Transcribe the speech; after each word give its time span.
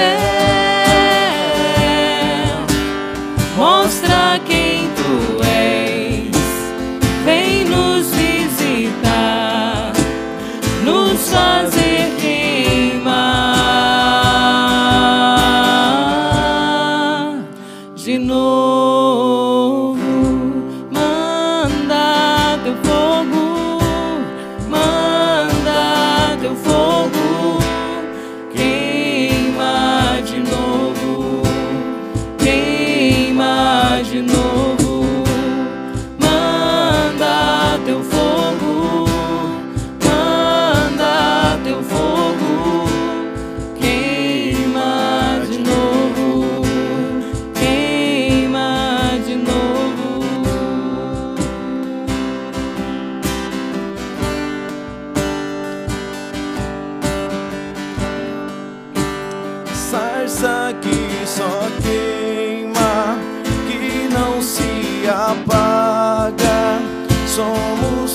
pé. 0.00 0.16
Mostra 3.56 4.40
quem 4.46 4.88
tu 4.98 5.42
és. 5.44 6.36
Vem 7.24 7.64
nos 7.64 8.06
visitar, 8.10 9.92
nos 10.84 11.28
fazer 11.28 12.04
queimar 12.20 13.54
de 17.94 18.18
novo. 18.18 18.79
Sarça 59.90 60.72
que 60.80 61.26
só 61.26 61.66
queima, 61.82 63.18
que 63.66 64.08
não 64.08 64.40
se 64.40 65.04
apaga. 65.08 66.78
Somos 67.26 68.09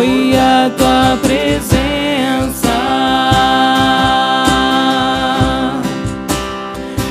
Foi 0.00 0.32
a 0.34 0.70
tua 0.78 1.18
presença 1.20 2.72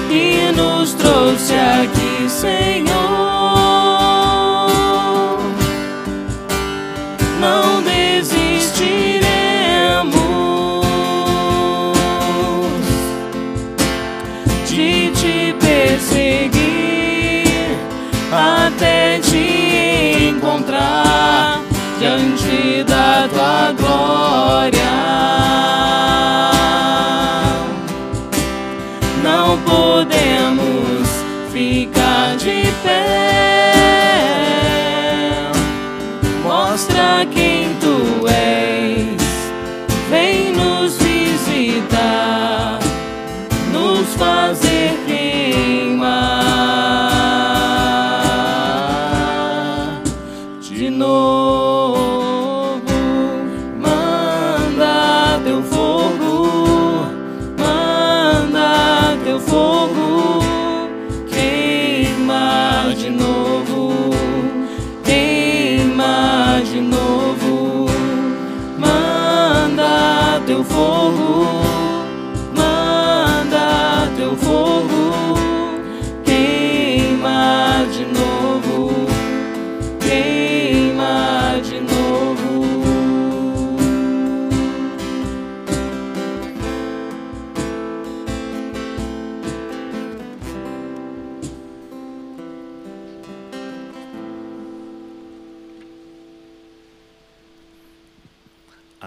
que 0.09 0.51
nos 0.57 0.93
trouxe 0.93 1.53
aqui, 1.53 2.27
Senhor. 2.27 2.89
Não 7.39 7.83
desistiremos 7.83 9.21
de 14.67 15.11
te 15.11 15.53
perseguir 15.59 16.63
até 18.31 19.19
te 19.19 20.31
encontrar 20.31 21.09
glória. 23.73 24.79
Não 29.23 29.57
podemos 29.59 31.07
ficar 31.51 32.35
de 32.37 32.71
pé. 32.83 33.09
Mostra 36.43 37.25
quem 37.31 37.68
de 66.71 66.81
novo. 66.81 67.87
Manda 68.77 70.39
teu 70.45 70.63
fogo, 70.63 71.63
manda 72.55 74.07
teu 74.15 74.35
fogo, 74.37 75.35
queima 76.23 77.85
de 77.91 78.05
novo, 78.05 78.38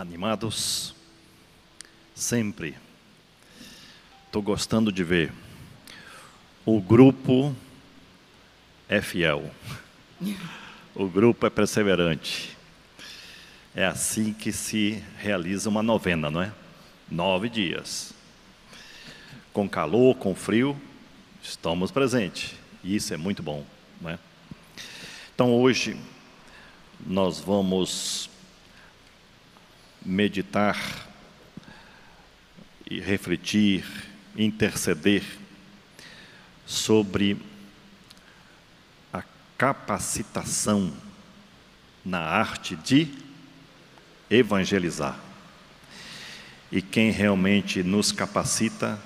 Animados? 0.02 0.96
Sempre. 2.12 2.74
Estou 4.26 4.42
gostando 4.42 4.90
de 4.90 5.04
ver. 5.04 5.32
O 6.66 6.80
grupo 6.80 7.54
é 8.88 9.00
fiel. 9.00 9.48
O 10.92 11.06
grupo 11.06 11.46
é 11.46 11.50
perseverante. 11.50 12.58
É 13.76 13.84
assim 13.84 14.32
que 14.32 14.50
se 14.50 15.00
realiza 15.18 15.68
uma 15.68 15.84
novena, 15.84 16.28
não 16.28 16.42
é? 16.42 16.52
Nove 17.08 17.48
dias. 17.48 18.12
Com 19.52 19.68
calor, 19.68 20.16
com 20.16 20.34
frio, 20.34 20.76
estamos 21.40 21.92
presentes. 21.92 22.56
E 22.82 22.96
isso 22.96 23.14
é 23.14 23.16
muito 23.16 23.40
bom, 23.40 23.64
não 24.00 24.10
é? 24.10 24.18
Então 25.32 25.54
hoje 25.54 25.96
nós 27.06 27.38
vamos 27.38 28.31
meditar 30.04 31.08
e 32.88 33.00
refletir, 33.00 33.84
interceder 34.36 35.22
sobre 36.66 37.40
a 39.12 39.22
capacitação 39.56 40.92
na 42.04 42.20
arte 42.20 42.76
de 42.76 43.08
evangelizar. 44.30 45.18
E 46.70 46.80
quem 46.80 47.10
realmente 47.10 47.82
nos 47.82 48.12
capacita 48.12 48.98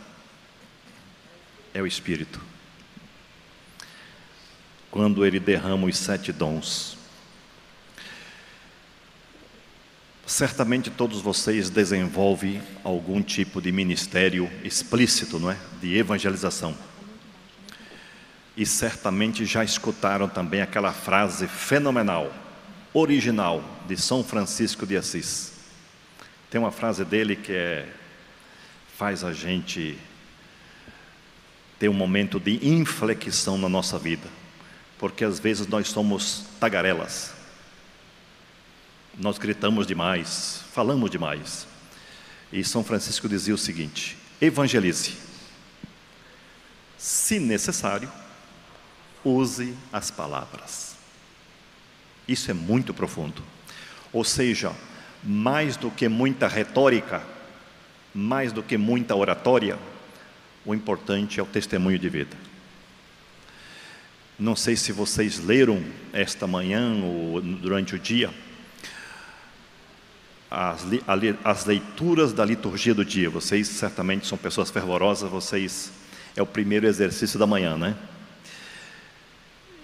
é 1.74 1.82
o 1.82 1.86
Espírito. 1.86 2.40
Quando 4.90 5.26
ele 5.26 5.38
derrama 5.38 5.86
os 5.86 5.98
sete 5.98 6.32
dons. 6.32 6.96
Certamente 10.26 10.90
todos 10.90 11.20
vocês 11.20 11.70
desenvolvem 11.70 12.60
algum 12.82 13.22
tipo 13.22 13.62
de 13.62 13.70
ministério 13.70 14.50
explícito, 14.64 15.38
não 15.38 15.52
é? 15.52 15.56
De 15.80 15.96
evangelização. 15.96 16.76
E 18.56 18.66
certamente 18.66 19.44
já 19.44 19.62
escutaram 19.62 20.28
também 20.28 20.62
aquela 20.62 20.92
frase 20.92 21.46
fenomenal, 21.46 22.34
original, 22.92 23.62
de 23.86 23.96
São 23.96 24.24
Francisco 24.24 24.84
de 24.84 24.96
Assis. 24.96 25.52
Tem 26.50 26.60
uma 26.60 26.72
frase 26.72 27.04
dele 27.04 27.36
que 27.36 27.52
é, 27.52 27.88
faz 28.98 29.22
a 29.22 29.32
gente 29.32 29.96
ter 31.78 31.88
um 31.88 31.94
momento 31.94 32.40
de 32.40 32.66
inflexão 32.66 33.56
na 33.56 33.68
nossa 33.68 33.96
vida, 33.96 34.26
porque 34.98 35.24
às 35.24 35.38
vezes 35.38 35.68
nós 35.68 35.88
somos 35.88 36.46
tagarelas, 36.58 37.35
nós 39.18 39.38
gritamos 39.38 39.86
demais, 39.86 40.62
falamos 40.72 41.10
demais. 41.10 41.66
E 42.52 42.62
São 42.62 42.84
Francisco 42.84 43.28
dizia 43.28 43.54
o 43.54 43.58
seguinte: 43.58 44.16
evangelize, 44.40 45.16
Se 46.98 47.38
necessário, 47.38 48.10
use 49.24 49.74
as 49.92 50.10
palavras. 50.10 50.96
Isso 52.28 52.50
é 52.50 52.54
muito 52.54 52.92
profundo. 52.92 53.42
Ou 54.12 54.24
seja, 54.24 54.72
mais 55.22 55.76
do 55.76 55.90
que 55.90 56.08
muita 56.08 56.48
retórica, 56.48 57.22
mais 58.14 58.52
do 58.52 58.62
que 58.62 58.76
muita 58.76 59.14
oratória, 59.14 59.78
o 60.64 60.74
importante 60.74 61.38
é 61.38 61.42
o 61.42 61.46
testemunho 61.46 61.98
de 61.98 62.08
vida. 62.08 62.36
Não 64.38 64.56
sei 64.56 64.76
se 64.76 64.92
vocês 64.92 65.38
leram 65.38 65.82
esta 66.12 66.46
manhã 66.46 66.94
ou 67.02 67.40
durante 67.40 67.94
o 67.94 67.98
dia 67.98 68.32
as, 70.50 70.84
as 71.44 71.64
leituras 71.64 72.32
da 72.32 72.44
liturgia 72.44 72.94
do 72.94 73.04
dia. 73.04 73.28
Vocês 73.28 73.68
certamente 73.68 74.26
são 74.26 74.38
pessoas 74.38 74.70
fervorosas, 74.70 75.30
vocês 75.30 75.92
é 76.36 76.42
o 76.42 76.46
primeiro 76.46 76.86
exercício 76.86 77.38
da 77.38 77.46
manhã, 77.46 77.76
né? 77.76 77.96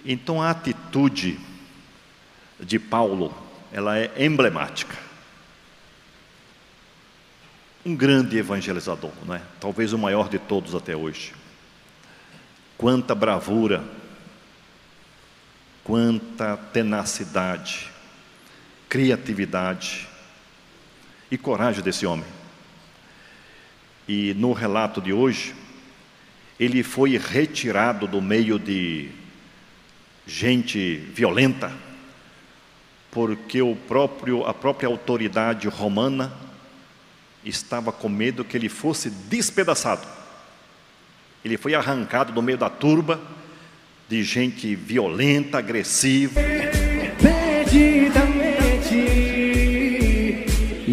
Então 0.05 0.41
a 0.41 0.49
atitude 0.49 1.39
de 2.59 2.77
Paulo, 2.77 3.35
ela 3.71 3.97
é 3.97 4.11
emblemática. 4.17 4.95
Um 7.85 7.95
grande 7.95 8.37
evangelizador, 8.37 9.11
não 9.25 9.35
é? 9.35 9.41
Talvez 9.59 9.91
o 9.91 9.97
maior 9.97 10.29
de 10.29 10.39
todos 10.39 10.73
até 10.75 10.95
hoje. 10.95 11.33
Quanta 12.77 13.13
bravura, 13.13 13.83
quanta 15.83 16.55
tenacidade, 16.55 17.89
criatividade 18.87 20.07
e 21.33 21.37
coragem 21.37 21.81
desse 21.81 22.05
homem. 22.05 22.27
E 24.07 24.35
no 24.35 24.53
relato 24.53 25.01
de 25.01 25.11
hoje, 25.11 25.55
ele 26.59 26.83
foi 26.83 27.17
retirado 27.17 28.07
do 28.07 28.21
meio 28.21 28.59
de 28.59 29.09
gente 30.27 30.97
violenta, 31.11 31.71
porque 33.09 33.63
o 33.63 33.75
próprio, 33.75 34.45
a 34.45 34.53
própria 34.53 34.87
autoridade 34.87 35.67
romana 35.67 36.31
estava 37.43 37.91
com 37.91 38.07
medo 38.07 38.45
que 38.45 38.55
ele 38.55 38.69
fosse 38.69 39.09
despedaçado. 39.09 40.07
Ele 41.43 41.57
foi 41.57 41.73
arrancado 41.73 42.31
do 42.31 42.43
meio 42.43 42.59
da 42.59 42.69
turba 42.69 43.19
de 44.07 44.23
gente 44.23 44.75
violenta, 44.75 45.57
agressiva. 45.57 46.39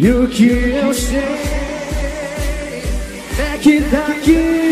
E 0.03 0.11
o 0.11 0.27
que 0.27 0.47
eu 0.47 0.91
sei 0.95 1.19
é 3.37 3.57
que 3.61 3.79
daqui 3.81 4.70